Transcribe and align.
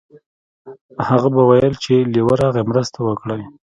هغه 1.07 1.27
به 1.35 1.41
ویل 1.49 1.73
چې 1.83 1.93
لیوه 2.13 2.33
راغی 2.41 2.63
مرسته 2.69 2.99
وکړئ. 3.03 3.41